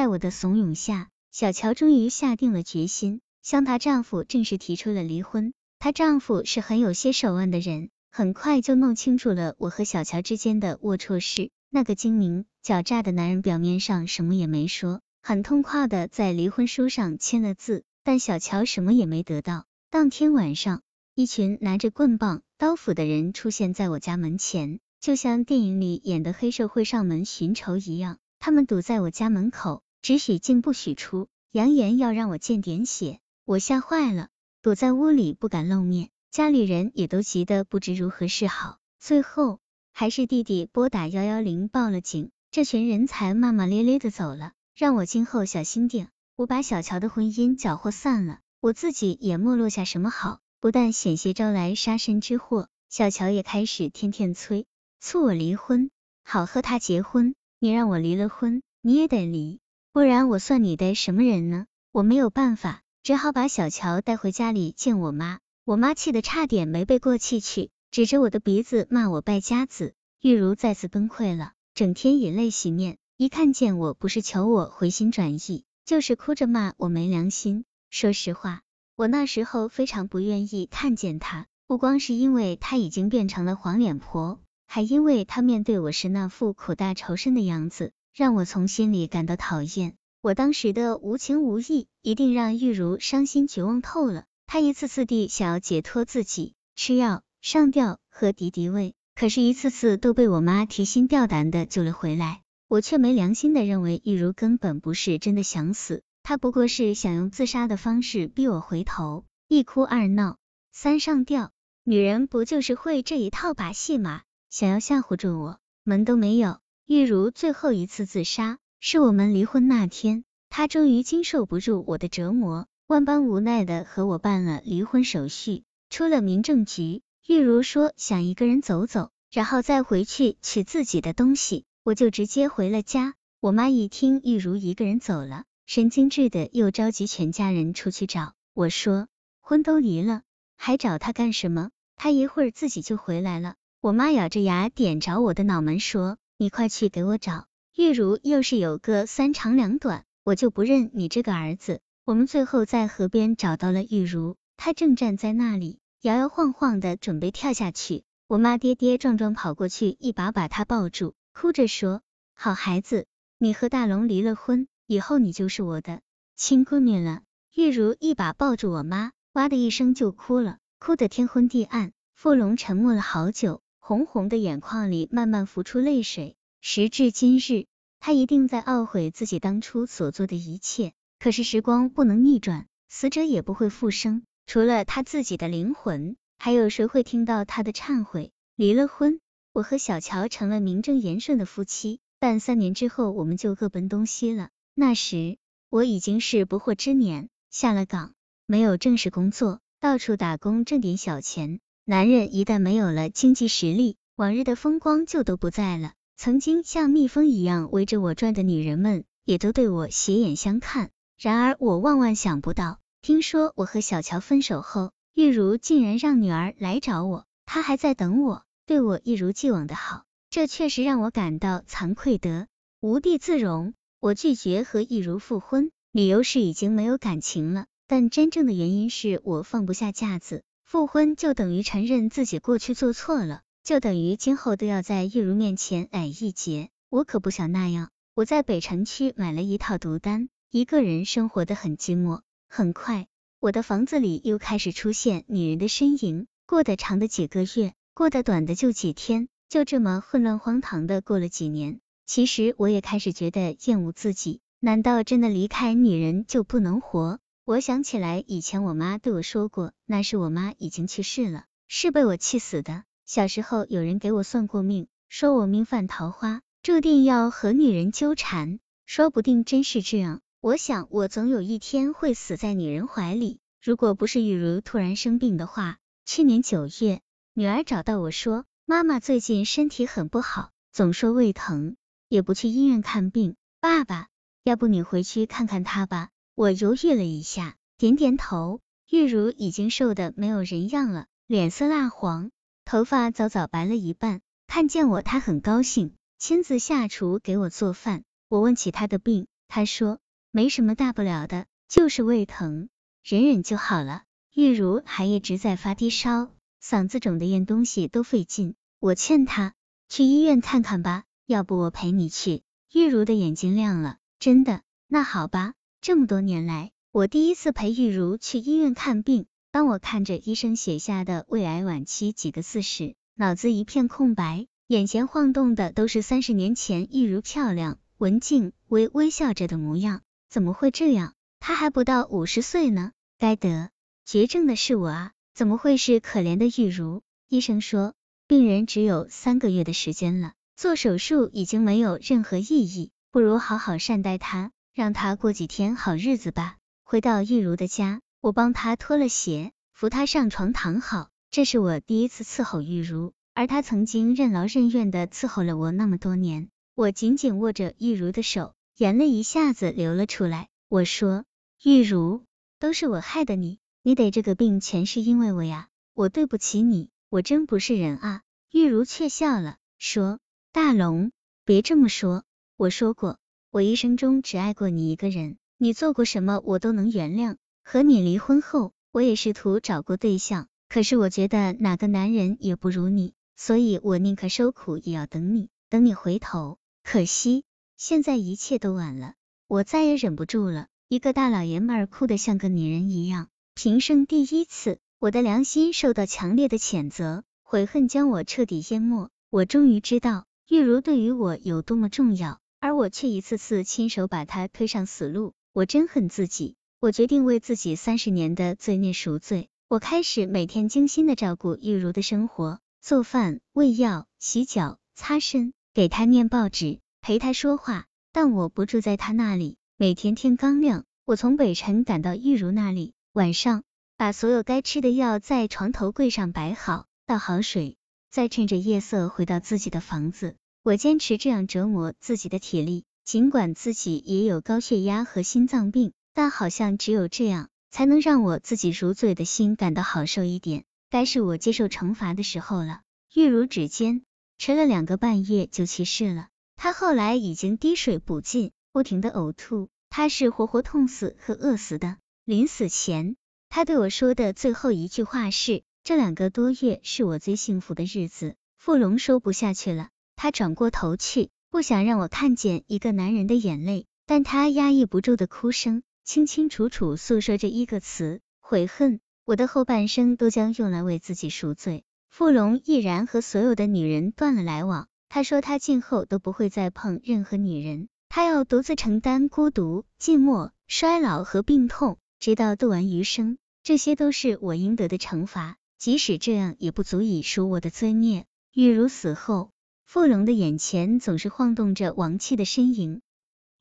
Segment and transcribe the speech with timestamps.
[0.00, 5.52] 在我的怂恿下，小乔终于下定了决心，向她丈夫正式提出了离婚。
[5.78, 11.50] 她丈夫是很有些手腕的人，很快就弄清楚了我和小乔之间的龌龊事。
[11.68, 19.66] 那个精明狡诈的男人表面上什么也没说，很痛快的在离婚书上签了字，但小乔什么也没得到。
[19.90, 20.80] 当天晚上，
[21.14, 28.16] 一群拿着棍棒、刀斧的人出现在我家门前，就像电影里演的黑社会上门寻仇一样。
[28.42, 33.20] 他们堵在我家门口，只许进不许出，扬言要让我见点血。
[33.44, 34.28] 我吓坏了。
[34.62, 38.78] 躲在屋里不敢露面，家里人也都急得不知如何是好。
[38.98, 39.58] 最后
[39.92, 46.10] 还是弟弟拨打幺幺零报了警，这群人才骂骂咧咧的走了，让我今后小心点。
[46.36, 54.66] 我把小乔的婚姻搅和散了，我自己也没落下什么好，不但险些招来杀身之祸，小乔也开始天天催
[55.00, 55.90] 促我离婚，
[56.22, 57.34] 好和他结婚。
[57.58, 59.59] 你让我离了婚，你也得离，
[59.92, 61.66] 不然我算你的什么人呢？
[61.90, 62.82] 我没有办法。
[63.02, 69.94] 只好把小乔带回家里见我妈，我妈气得差点没背过气去，指着我的鼻子骂我败家子。
[70.20, 77.64] 玉茹再次崩溃了，整天以泪洗面，一看见我不是求我回心转意，就是哭着骂我没良心。
[77.88, 78.60] 说实话，
[78.94, 89.94] 我那时候非常不愿意看见她，不光是因为她已经变成了黄脸婆，还因为她面对我时那副苦大仇深的样子，让我从心里感到讨厌。
[90.22, 94.24] 我当时的无情无义，一定让玉茹伤心绝望透了。
[94.46, 102.42] 她一次次地想要解脱自己，吃药、上吊和敌敌畏，可是，一次次都被我妈提心吊胆的救了回来。
[102.68, 109.24] 我却没良心的认为，玉茹根本不是真的想死，她不过是想用自杀的方式逼我回头。
[109.48, 110.36] 一哭二闹
[110.70, 111.50] 三上吊，
[111.82, 114.22] 女人不就是会这一套把戏吗？
[114.50, 116.58] 想要吓唬住我，门都没有。
[116.90, 118.58] 玉茹最后一次自杀。
[118.80, 125.62] 是我们离婚那天，他终于经受不住我的折磨，万般无奈的和我办了离婚手续。
[125.88, 133.14] 出了民政局，玉茹说想一个人走走，然后再回去取自己的东西，我就直接回了家。
[133.38, 138.32] 我妈一听玉茹一个人走了，神经质的又召集全家人出去找。
[138.52, 139.06] 我说
[139.40, 140.22] 婚都离了，
[140.56, 141.70] 还找他干什么？
[141.94, 143.54] 他一会儿自己就回来了。
[143.80, 147.44] 我妈咬着牙点着我的脑门说：“你快去给我找。”
[147.76, 151.82] 玉茹又是有个三长两短，我就不认你这个儿子。
[152.06, 158.04] 我们最后在河边找到了玉茹，她正站在那里，摇摇晃晃的准备跳下去。
[158.26, 162.00] 我妈跌跌撞撞跑过去，一把把她抱住，哭着说
[162.34, 163.04] ：“好孩子，
[163.36, 166.00] 你和大龙离了婚，以后你就是我的
[166.36, 167.20] 亲闺女了。”
[167.54, 171.92] 玉茹一把抱住我妈，哇的一声就哭了，哭得天昏地暗。
[172.14, 176.36] 傅龙沉默了好久，红红的眼眶里慢慢浮出泪水。
[176.60, 177.66] 时至今日，
[177.98, 180.92] 他一定在懊悔自己当初所做的一切。
[181.18, 188.30] 可是时光不能逆转，死者也不会复生，除了他自己的灵魂，还有谁会听到他的忏悔？
[188.54, 189.18] 离了婚，
[189.52, 194.50] 我和小乔成了名正言顺的夫妻，但三年之后我们就各奔东西了。
[194.72, 195.36] 那时
[195.68, 198.12] 我已经是不惑之年，下了岗，
[198.46, 201.58] 没有正式工作，到处打工挣点小钱。
[201.90, 205.94] 男人一旦没有了经济实力，往日的风光就都不在了。
[206.16, 210.90] 曾经像蜜蜂一样围着我转的女人们，也都对我斜眼相看。
[211.18, 222.46] 然而我万万想不到，听说我和小乔分手后，玉茹竟然让女儿来找我，她还在等我，对我一如既往的好，这确实让我感到惭愧得
[222.80, 223.74] 无地自容。
[223.98, 230.44] 我拒绝和玉茹复婚，理由是已经没有感情了，但真正的原因是我放不下架子。
[230.70, 233.40] 复婚就等于承认自己过去做错了。
[233.64, 237.90] 就等于今后都要在玉茹面前矮一截，我可不想那样。
[238.14, 242.20] 我在北城区买了一套独单，一个人生活的很寂寞。
[242.48, 243.08] 很快，
[243.40, 251.80] 我的房子里又开始出现女人的身影，过得长的几个月，过得短的就几天，就这么混乱荒唐的过了几年。
[252.06, 257.18] 其实我也开始觉得厌恶自己，难道真的离开女人就不能活？
[257.50, 262.84] 我想起来以前我妈对我说过，那时我妈已经去世了，是被我气死的。
[263.06, 270.20] 小时候有人给我算过命，说我命犯桃花，注定要和女人纠缠，说不定真是这样。
[270.40, 273.40] 我想我总有一天会死在女人怀里。
[273.60, 277.00] 如果不是玉茹突然生病的话，去年九月，
[277.34, 281.74] 女儿找到我说，妈妈最近身体很不好，总说胃疼，
[282.08, 283.34] 也不去医院看病。
[283.58, 284.06] 爸爸，
[284.44, 286.10] 要不你回去看看她吧？
[286.40, 288.62] 我犹豫了一下，点点头。
[288.88, 292.30] 玉茹已经瘦的没有人样了，脸色蜡黄。
[292.64, 298.04] 头发早早白了一半，看见我，她很高兴，亲自下厨给我做饭。
[298.30, 299.98] 我问起她的病，她说
[300.30, 302.70] 没什么大不了的，就是胃疼，
[303.04, 304.04] 忍忍就好了。
[304.34, 306.30] 玉茹还一直在发低烧，
[306.64, 308.54] 嗓子肿的咽东西都费劲。
[308.78, 309.52] 我劝她
[309.90, 312.40] 去医院看看吧，要不我陪你去。
[312.72, 314.62] 玉茹的眼睛亮了，真的？
[314.88, 315.52] 那好吧。
[315.82, 319.24] 这么多年来，我第一次陪玉茹去医院看病。
[319.50, 330.02] 当我看着医生写下的胃癌晚期几个字时，脑子一片空白，眼前晃动的都是三十年前玉茹漂亮、文静、微微笑着的模样。
[330.28, 331.14] 怎么会这样？
[331.38, 332.92] 她还不到五十岁呢。
[333.16, 333.70] 该得
[334.04, 337.00] 绝症的是我啊，怎么会是可怜的玉茹？
[337.30, 337.94] 医生说，
[338.26, 346.56] 病人只有三个月的时间了，做手术已经没有任何意义，不如好好善待她，让她过几天好日子吧。
[346.84, 348.00] 回到玉茹的家。
[348.22, 351.08] 我帮他脱了鞋，扶他上床躺好。
[351.30, 356.50] 这是我第一次伺候玉茹，而他曾经任劳任怨的伺候了我那么多年。
[356.74, 360.48] 我紧紧握着玉茹的手，眼泪一下子流了出来。
[360.68, 361.24] 我说
[361.64, 362.24] ：“玉茹，
[362.58, 368.20] 都是我害的你，你得这个病全是因为我呀，我对不起你，我真不是人啊。”
[368.52, 370.18] 玉茹却笑了，说
[370.52, 371.10] ：“大龙，
[371.46, 372.24] 别这么说，
[372.58, 373.18] 我说过，
[373.52, 386.58] 我一生中只爱过你一个人，你做过什么我都能原谅。”和你离婚后，我也试图找过对象，可是我觉得哪个男人也不如你，所以我宁可受苦也要等你，等你回头。
[386.82, 387.44] 可惜
[387.76, 389.14] 现在一切都晚了，
[389.46, 393.28] 我再也忍不住了，一个大老爷们儿哭得像个女人一样。
[393.54, 399.10] 平生第一次，我的良心受到强烈的谴责，悔恨将我彻底淹没。
[399.28, 405.32] 我终于知道玉茹对于我有多么重要，而我却一次次亲手把她推上死路。
[405.52, 406.56] 我真恨自己。
[406.78, 409.48] 我决定为自己三十年的罪孽赎罪。
[409.68, 417.86] 我开始每天精心的照顾玉茹的生活，做饭、喂药、洗脚、擦身，给她念报纸，陪她说话。
[418.12, 423.62] 但我不住在她那里，每天天刚亮，我从北辰赶到玉茹那里，晚上
[423.96, 427.76] 把所有该吃的药在床头柜上摆好，倒好水，
[428.10, 430.36] 再趁着夜色回到自己的房子。
[430.62, 435.92] 我坚持这样折磨自己的体力，尽管自己也有高血压和心脏病。
[436.12, 440.64] 但好像只有这样，才能让我自己如醉的心感到好受一点。
[440.90, 442.80] 该是我接受惩罚的时候了。
[443.14, 444.02] 玉茹指尖
[444.36, 446.28] 沉了两个半月就去世了。
[446.56, 449.68] 他后来已经滴水不进，不停的呕吐。
[449.88, 451.96] 他是活活痛死和饿死的。
[452.24, 453.16] 临死前，
[453.48, 458.34] 他对我说的最后一句话是：这两个多月是我最幸福的日子。
[458.58, 459.88] 傅龙说不下去了，
[460.22, 465.82] 他转过头去，不想让我看见一个男人的眼泪，但他压抑不住的哭声。
[466.04, 469.00] 清清楚楚诉说着一个词：悔恨。
[469.24, 471.84] 我的后半生都将用来为自己赎罪。
[472.10, 474.88] 傅龙毅然和所有的女人断了来往。
[475.08, 483.38] 他说他今后都不会再碰任何女人，他要独自承担孤独、寂寞、衰老和病痛，直到度完余生。
[483.62, 488.26] 这些都是我应得的惩罚，即使这样也不足以赎我的罪孽。
[488.52, 489.50] 玉如死后，
[489.92, 493.00] 傅荣的眼前总是晃动着亡妻的身影。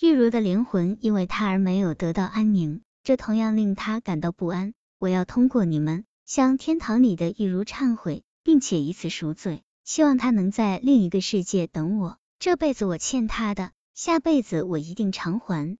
[0.00, 4.74] 玉茹的灵魂因为他而没有得到安宁，这同样令他感到不安。
[4.98, 12.18] 我要通过你们向天堂里的玉茹忏悔，并且以此赎罪，希望他能在另一个世界等我。
[12.40, 15.78] 这辈子我欠他的，下辈子我一定偿还。